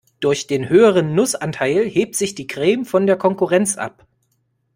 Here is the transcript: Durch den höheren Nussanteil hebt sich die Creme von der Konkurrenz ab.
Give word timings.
Durch 0.19 0.47
den 0.47 0.67
höheren 0.67 1.13
Nussanteil 1.13 1.85
hebt 1.87 2.15
sich 2.15 2.33
die 2.33 2.47
Creme 2.47 2.85
von 2.85 3.05
der 3.05 3.17
Konkurrenz 3.17 3.77
ab. 3.77 4.07